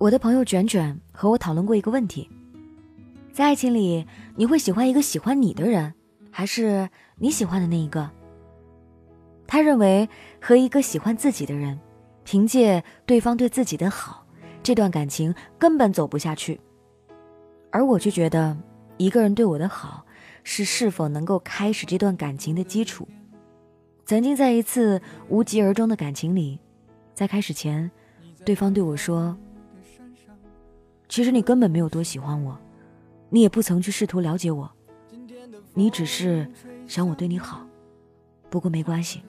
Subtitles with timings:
[0.00, 2.26] 我的朋友卷卷和我讨论过一个问题：
[3.34, 5.92] 在爱情里，你会喜欢一个喜欢你的人，
[6.30, 8.10] 还是你喜欢的那一个？
[9.46, 10.08] 他认为
[10.40, 11.78] 和一个喜欢自己的人，
[12.24, 14.24] 凭借对方对自己的好，
[14.62, 16.58] 这段感情根本走不下去。
[17.70, 18.56] 而我却觉得，
[18.96, 20.06] 一个人对我的好，
[20.42, 23.06] 是是否能够开始这段感情的基础。
[24.06, 26.58] 曾经在一次无疾而终的感情里，
[27.12, 27.90] 在开始前，
[28.46, 29.36] 对方对我说。
[31.10, 32.56] 其实你根本没有多喜欢我，
[33.30, 34.70] 你也不曾去试图了解我，
[35.74, 36.48] 你只是
[36.86, 37.66] 想我对你好。
[38.48, 39.20] 不过没关系。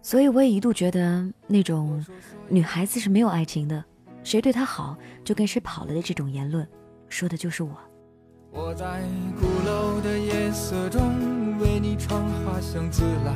[0.00, 2.04] 所以我也一度觉得那种
[2.48, 3.84] 女孩子是没有爱情的，
[4.22, 6.64] 谁对她好就跟谁跑了的这种言论，
[7.08, 7.76] 说的就是我。
[8.52, 9.02] 我在
[9.40, 13.34] 鼓楼的夜色中为你唱花香自来，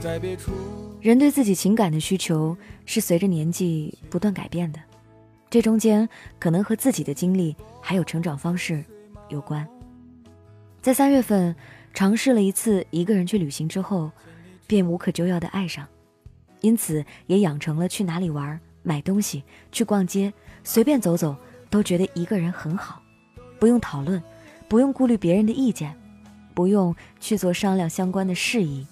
[0.00, 0.52] 在别处。
[1.00, 4.80] 人对自己情感的需求是随着年纪不断改变的，
[5.48, 6.08] 这中间
[6.40, 8.84] 可能和自己的经历还有成长方式
[9.28, 9.66] 有关。
[10.82, 11.54] 在三月份
[11.94, 14.10] 尝试了一次一个人去旅行之后，
[14.66, 15.86] 便无可救药的爱上，
[16.62, 20.32] 因此也养成了去哪里玩、买东西、去逛街、
[20.64, 21.36] 随便走走
[21.70, 23.00] 都觉得一个人很好，
[23.60, 24.20] 不用讨论，
[24.66, 25.94] 不用顾虑别人的意见，
[26.54, 28.84] 不用去做商量相关的事宜。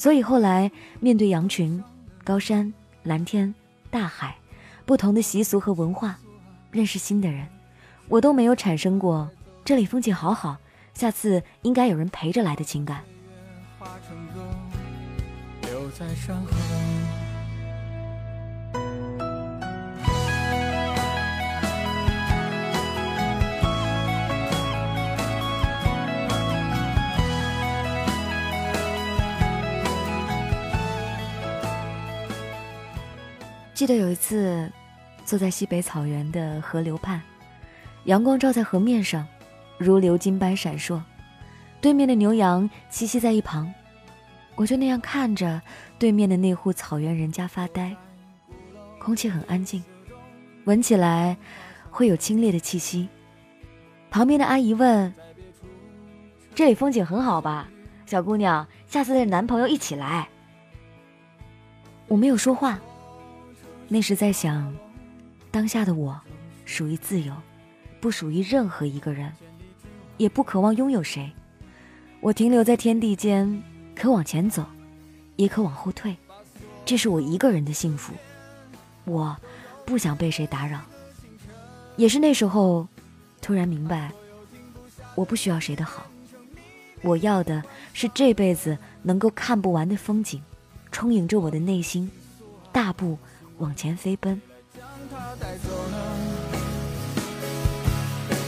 [0.00, 1.84] 所以后来，面对羊群、
[2.24, 3.54] 高山、蓝天、
[3.90, 4.34] 大海，
[4.86, 6.16] 不同的习俗和文化，
[6.70, 7.46] 认识新的人，
[8.08, 9.28] 我都没有产生过
[9.62, 10.56] 这里风景好好，
[10.94, 13.04] 下次应该有人陪着来的情感。
[33.80, 34.70] 记得有一次，
[35.24, 37.18] 坐在西北草原的河流畔，
[38.04, 39.26] 阳光照在河面上，
[39.78, 41.00] 如流金般闪烁。
[41.80, 43.72] 对面的牛羊栖息在一旁，
[44.54, 45.62] 我就那样看着
[45.98, 47.96] 对面的那户草原人家发呆。
[48.98, 49.82] 空气很安静，
[50.66, 51.34] 闻起来
[51.90, 53.08] 会有清冽的气息。
[54.10, 55.10] 旁边的阿姨问
[56.54, 57.66] ：“这里风景很好吧，
[58.04, 58.68] 小姑娘？
[58.86, 60.28] 下次带男朋友一起来。”
[62.08, 62.78] 我没有说话。
[63.92, 64.72] 那时在想，
[65.50, 66.16] 当下的我，
[66.64, 67.34] 属于自由，
[68.00, 69.32] 不属于任何一个人，
[70.16, 71.28] 也不渴望拥有谁。
[72.20, 73.60] 我停留在天地间，
[73.96, 74.64] 可往前走，
[75.34, 76.16] 也可往后退，
[76.84, 78.12] 这是我一个人的幸福。
[79.06, 79.36] 我
[79.84, 80.80] 不想被谁打扰。
[81.96, 82.86] 也是那时候，
[83.42, 84.12] 突然明白，
[85.16, 86.06] 我不需要谁的好，
[87.02, 87.60] 我要的
[87.92, 90.40] 是这辈子能够看不完的风景，
[90.92, 92.08] 充盈着我的内心，
[92.70, 93.18] 大步。
[93.60, 94.40] 往前飞奔。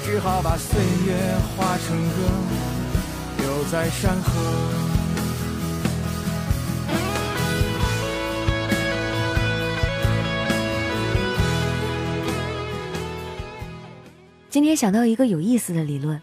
[0.04, 1.14] 只好把岁月
[1.56, 2.16] 化成歌，
[3.38, 4.32] 留在山河。
[14.50, 16.20] 今天想到一个有意思的理论，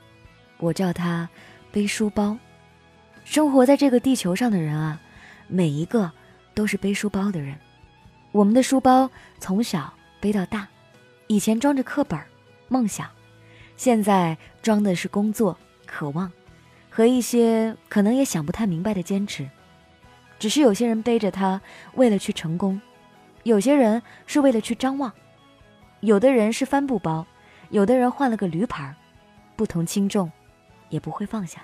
[0.60, 1.28] 我叫它
[1.72, 2.38] “背书包”。
[3.26, 5.00] 生活在这个地球上的人啊，
[5.48, 6.12] 每一个
[6.54, 7.58] 都是背书包的人。
[8.32, 9.10] 我们的书包
[9.40, 10.68] 从小背到大，
[11.26, 12.20] 以前装着课本、
[12.68, 13.10] 梦想，
[13.76, 15.58] 现在装的是工作、
[15.88, 16.32] 渴望，
[16.92, 19.50] 和一些可能也想不太明白的坚持。
[20.38, 21.60] 只是有些人背着它，
[21.96, 22.80] 为了去成功；
[23.42, 25.12] 有些人是为了去张望；
[26.02, 27.26] 有的人是帆布包，
[27.72, 28.96] 有的人换了个驴牌
[29.56, 30.32] 不同轻重，
[30.90, 31.62] 也不会放下。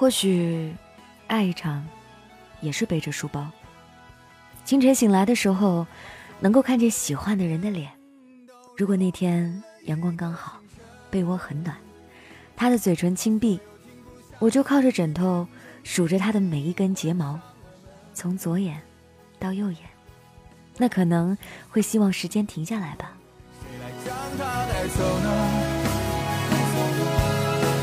[0.00, 0.74] 或许，
[1.26, 1.86] 爱一场，
[2.62, 3.46] 也是背着书包。
[4.64, 5.86] 清晨醒来的时候，
[6.40, 7.92] 能够看见喜欢的人的脸。
[8.78, 10.58] 如果那天阳光刚好，
[11.10, 11.76] 被窝很暖，
[12.56, 13.60] 他的嘴唇轻闭，
[14.38, 15.46] 我就靠着枕头
[15.84, 17.38] 数着他的每一根睫毛，
[18.14, 18.80] 从左眼
[19.38, 19.82] 到右眼。
[20.78, 21.36] 那可能
[21.68, 23.12] 会希望时间停下来吧。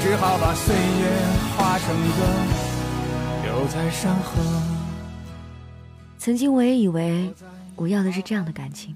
[0.09, 1.09] 只好把岁月
[1.57, 4.41] 化成歌，留在山河。
[6.17, 7.33] 曾经我也以为
[7.75, 8.95] 我要的是这样的感情，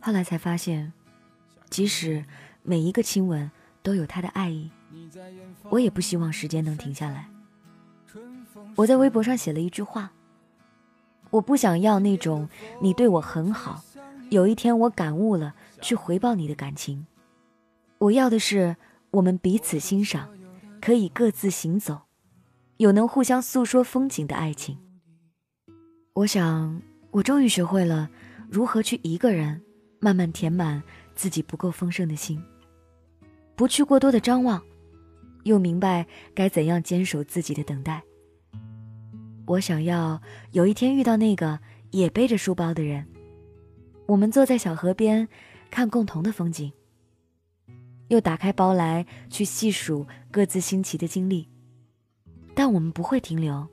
[0.00, 0.92] 后来才发现，
[1.70, 2.24] 即使
[2.62, 3.50] 每一个亲吻
[3.82, 4.70] 都有他的爱意，
[5.70, 7.28] 我也不希望时间能停下来。
[8.76, 10.12] 我在微博上写了一句话：
[11.30, 12.48] 我不想要那种
[12.80, 13.82] 你对我很好，
[14.30, 17.08] 有一天我感悟了去回报你的感情，
[17.98, 18.76] 我要的是。
[19.16, 20.28] 我们彼此欣赏，
[20.78, 22.02] 可以各自行走，
[22.76, 24.76] 有能互相诉说风景的爱情。
[26.12, 26.82] 我想，
[27.12, 28.10] 我终于学会了
[28.50, 29.62] 如何去一个人
[30.00, 30.82] 慢慢填满
[31.14, 32.38] 自己不够丰盛的心，
[33.54, 34.62] 不去过多的张望，
[35.44, 38.02] 又明白该怎样坚守自己的等待。
[39.46, 40.20] 我想要
[40.52, 41.58] 有一天遇到那个
[41.90, 43.06] 也背着书包的人，
[44.04, 45.26] 我们坐在小河边，
[45.70, 46.70] 看共同的风景。
[48.08, 51.48] 又打开包来去细数各自新奇的经历，
[52.54, 53.66] 但我们不会停留，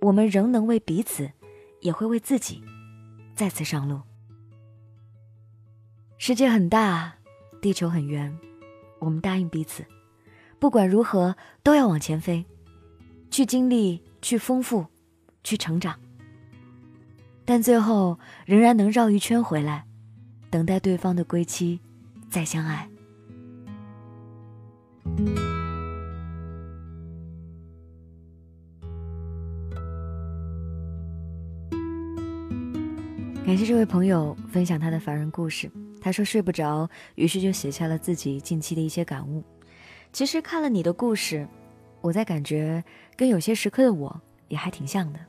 [0.00, 1.30] 我们仍能为彼此，
[1.80, 2.62] 也会为自己，
[3.34, 4.00] 再次上路。
[6.16, 7.14] 世界很大，
[7.60, 8.36] 地球很圆，
[8.98, 9.84] 我们答应彼此，
[10.58, 12.44] 不管如何都要往前飞，
[13.30, 14.86] 去经历，去丰富，
[15.44, 15.98] 去成长。
[17.44, 19.86] 但最后仍然能绕一圈回来，
[20.50, 21.80] 等待对方的归期，
[22.28, 22.88] 再相爱。
[33.48, 35.72] 感谢这位朋友分享他的凡人故事。
[36.02, 39.42] 他说睡不着，于是就写下了自己近期的一些感悟。
[40.12, 41.48] 其实看了你的故事，
[42.02, 42.84] 我在感觉
[43.16, 45.20] 跟有些时刻的我也还挺像的。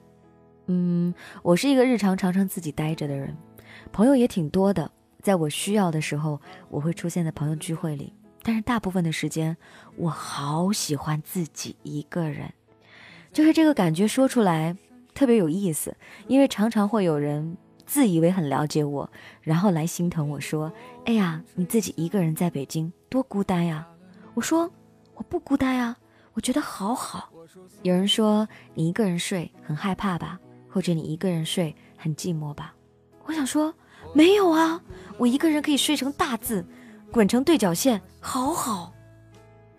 [0.66, 3.34] 嗯，我是一个日常常常自己待着的人，
[3.94, 4.92] 朋友也挺多的。
[5.22, 8.14] 在我需要的时候，我会出现在朋友聚会里。
[8.44, 9.56] 但是大部分的时间，
[9.96, 12.52] 我好喜欢自己一个人，
[13.32, 14.76] 就是这个感觉说出来
[15.14, 15.96] 特别有意思，
[16.28, 17.56] 因为常常会有人
[17.90, 19.10] 自以为很了解我，
[19.42, 20.72] 然后来心疼我说
[21.06, 23.88] ：“哎呀，你自己一个人在北京多孤单呀！”
[24.36, 24.70] 我说
[25.18, 25.98] ：“我不孤单呀，
[26.34, 27.32] 我觉得好好。”
[27.82, 30.40] 有人说：“你一个人睡很害怕吧？
[30.70, 32.76] 或者你一个人睡很寂寞吧？”
[33.26, 33.74] 我想说
[34.14, 34.80] ：“没有啊，
[35.18, 36.64] 我一个人可以睡成大字。”
[37.12, 38.94] 滚成对角线，好好。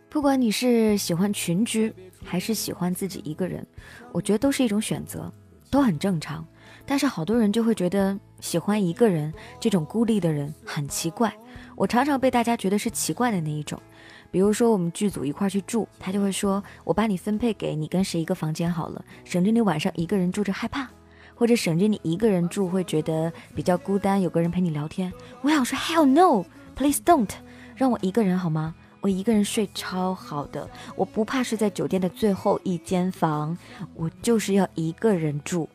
[0.09, 3.65] 不管你是喜欢群居，还是喜欢自己一个人，
[4.11, 5.33] 我觉得都是一种选择，
[5.71, 6.45] 都很正常。
[6.87, 11.33] 但是好多人就会觉得喜欢一个人这种孤立的人很奇怪。
[11.77, 13.81] 我常常被大家觉得是奇怪的那一种。
[14.31, 20.89] 比如说我们剧组一块去住，他就会说：“我把你分配给你跟谁一个房间好了，省着你晚上一个人住着害怕，
[21.35, 25.13] 或者省着你一个人住会觉得比较孤单，有个人陪你聊天。”
[25.43, 26.45] 我想说：“Hell no！”
[26.77, 27.29] Please don't，
[27.75, 28.75] 让我一个人好吗？
[29.01, 33.57] 我一个人睡超好的，我不怕睡在酒店的最后一间房，
[33.95, 35.69] 我就是要一个人住，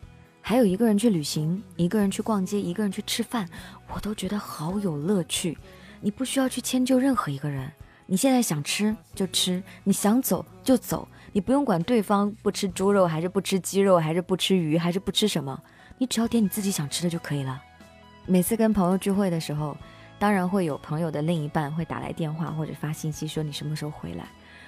[0.47, 3.49] 还有一个人去旅行，一个人去逛街，一个人去吃饭，
[3.91, 5.57] 我都觉得好有乐趣。
[6.01, 7.71] 你不需要去迁就任何一个人，
[8.05, 15.59] 你现在想吃就吃，你想走就走，你不用管对方不吃猪肉还是不吃鸡肉，还是不吃鱼，还是不吃什么，
[15.97, 17.59] 你只要点你自己想吃的就可以了。
[18.27, 19.75] 每次跟朋友聚会的时候。
[20.17, 24.25] 当然会有朋友的另一半会打来电话或者发信息说你什么时候回来，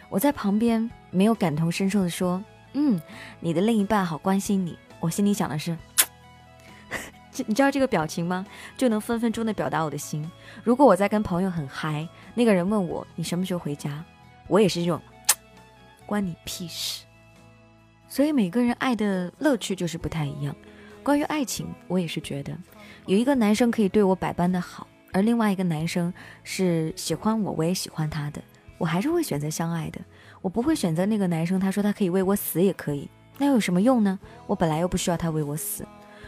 [0.10, 3.00] 我在旁边没有感同身受的说，嗯，
[3.40, 4.78] 你的另一半好关心你。
[5.00, 5.78] 我心里想的是，
[7.46, 8.46] 你知道这个表情吗？
[8.76, 10.30] 就能分分钟的表达我的心。
[10.64, 14.04] 如果我在跟朋友很嗨，那个人问我你什么时候回家，
[14.48, 15.00] 我也是这种，
[16.06, 17.06] 关你屁事。
[18.08, 20.56] 所以每个人爱的乐趣就是不太一样。
[21.04, 22.58] 关于爱情，我也是觉得，
[23.06, 24.88] 有一个男生可以对我百般的好。
[25.14, 26.14] 而另外一个男生
[26.44, 28.42] 是喜欢我，我也喜欢他的，
[28.78, 30.02] 我还是会选择相爱的。
[30.42, 34.20] 我不会选择那个男生，他说他可以为我死也可以，那又有什么用呢？
[34.46, 35.86] 我本来又不需要他为我死，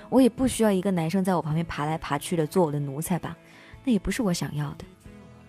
[0.10, 3.36] 我也不需要一个男生在我旁边爬来爬去的做我的奴才吧？
[3.84, 4.86] 那也不是我想要的。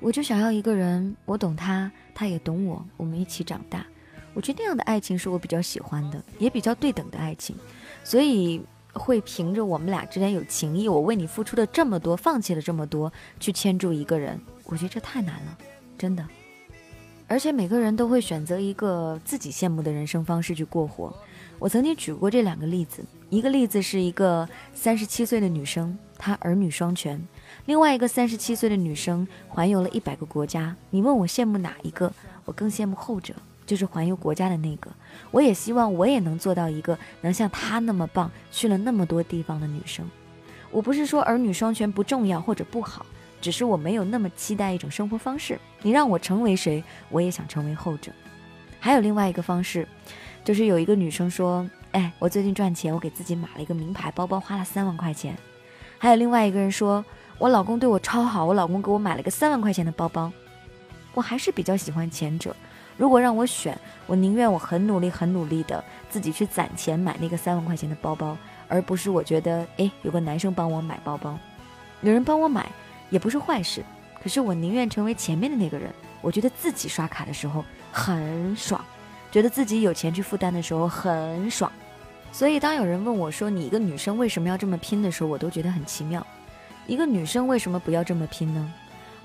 [0.01, 3.87] 我就想要一个人，我懂他，他也懂我，我们一起长大。
[4.35, 7.57] 我觉得那样的爱情是我比较喜欢的，也比较对等的爱情。
[8.05, 8.63] 所以。
[8.93, 15.59] 会凭着我们俩之间有情谊，我为你付出了这么多，放弃了这么多，去牵住一个人，我觉得这太难了，
[15.97, 16.27] 真的。
[17.29, 21.17] 而且每个人都会选择一个自己羡慕的人生方式去过活。
[21.61, 27.19] 我曾经举过这两个例子，一个例子是一个三十七岁的女生，她儿女双全；
[27.67, 30.75] 另外一个三十七岁的女生环游了一百个国家。
[30.89, 32.11] 你问我羡慕哪一个？
[32.47, 33.35] 我更羡慕后者。
[33.67, 34.91] 就是环游国家的那个，
[35.31, 40.05] 我也希望我也能做到一个能像她那么棒，去了那么多地方的女生。
[40.73, 43.07] 我不是说儿女双全不重要或者不好，
[43.41, 45.57] 只是我没有那么期待一种生活方式。
[45.83, 48.11] 你让我成为谁，我也想成为后者。
[48.81, 49.87] 还有另外一个方式，
[50.45, 55.37] 就是有一个女生说：“哎，我最近赚钱，我给自己买了一个名牌包包，花了三万块钱。”
[55.99, 57.05] 还有另外一个人说
[57.39, 60.33] ：“我老公对我超好，我老公给我买了个三万块钱的包包。”
[61.13, 62.55] 我还是比较喜欢前者。
[62.97, 68.37] 如果让我选，我宁愿我很努力、很努力的自己去攒钱买那个三万块钱的包包，
[68.69, 71.39] 而不是我觉得，哎，有个男生帮我买包包，
[72.03, 72.71] 有人帮我买
[73.09, 73.83] 也不是坏事。
[74.23, 78.85] 可是我宁愿成为前面的那个人，我觉得自己刷卡的时候很爽，
[79.31, 81.71] 觉得自己有钱去负担的时候很爽。
[82.33, 86.25] 所以当有人问我说你一个女生为什么要这么拼的时候，我都觉得很奇妙。
[86.87, 88.73] 一个女生为什么不要这么拼呢？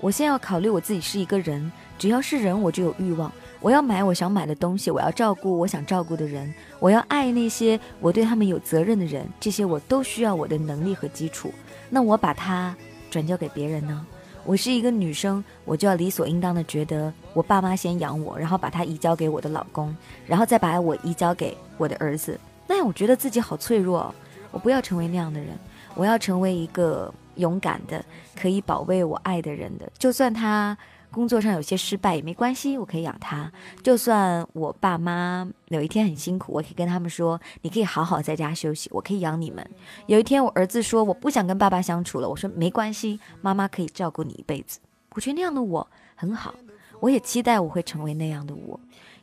[0.00, 11.52] 我先要考虑我自己是一个人，只要是人我就有欲望，我要买我想买的东西，我要照顾我想照顾的人，我要爱那些我对他们有责任的人，这些我都需要我的能力和基础。
[11.88, 12.76] 那我把它
[13.10, 14.06] 转交给别人呢？
[14.46, 19.94] 我是一个女生，我就要理所应当的觉得我爸妈先养我，然后把她移交给我的老公，
[20.26, 22.38] 然后再把我移交给我的儿子。
[22.66, 24.14] 那样我觉得自己好脆弱，
[24.52, 25.48] 我不要成为那样的人，
[25.94, 27.12] 我要成为一个。
[27.36, 28.02] 勇敢的，
[28.34, 30.74] 可以保卫我爱的人的，就算他
[31.16, 33.50] 工作上有些失败也没关系，我可以养他。
[33.82, 39.66] 就算我爸妈有一天很辛苦，我可以跟他们说，你可以好好在家休息，我可以养你们。
[40.08, 44.78] 有一天我儿子说我不想跟爸爸相处了，我说没关系，妈妈可以照顾你一辈子。
[45.14, 46.54] 我觉得那样的我很好，
[47.00, 48.78] 我也期待我会成为那样的我。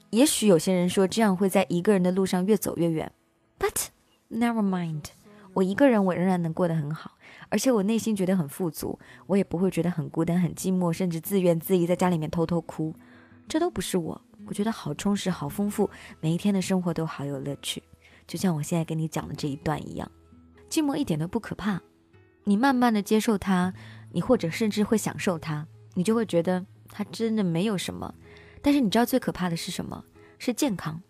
[0.10, 3.12] 也许有些人说这样会在一个人的路上越走越远
[3.60, 3.90] ，But
[4.32, 5.04] never mind，
[5.54, 7.18] 我一个人我仍然能过得很好。
[7.50, 12.94] 而且我内心觉得很富足，我也不会觉得很孤单、很寂寞，甚至自怨自艾，在家里面偷偷哭。
[13.48, 17.84] 这都不是我，我觉得好充实、好丰富，每一天的生活都好有乐趣。
[18.26, 20.10] 就像我现在跟你讲的这一段一样，
[20.70, 21.82] 寂寞一点都不可怕。
[22.46, 23.74] 你慢慢的接受它，
[24.12, 28.14] 你或者甚至会享受它，你就会觉得它真的没有什么。
[28.62, 30.04] 但是你知道最可怕的是什么？
[30.40, 31.02] 是健康。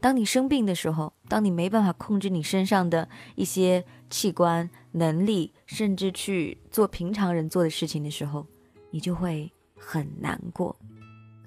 [0.00, 8.46] 当你生病的时候，当你没办法控制你身上的一些器官、能力，甚至去做平常人做的事情的时候，
[8.90, 10.74] 你就会很难过。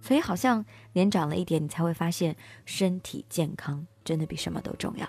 [0.02, 5.08] 所以，好像年长了一点，你才会发现身体健康真的比什么都重要。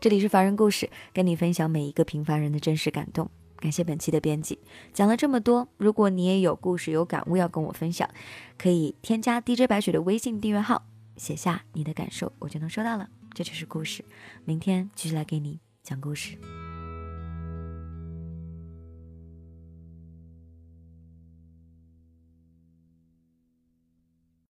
[0.00, 3.28] 这里是凡人故事，跟你分享每一个平凡人的真实感动。
[3.58, 4.58] 感谢本期的编辑，
[4.92, 8.08] 讲了这么多，如果你也有故事、有感悟要跟我分享，
[8.56, 10.82] 可以添加 DJ 白雪的微信订阅号。
[11.16, 13.08] 写下你的感受，我就能收到了。
[13.34, 14.04] 这就是故事，
[14.44, 16.38] 明天继续来给你讲故事。